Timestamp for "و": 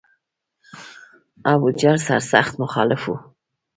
3.09-3.13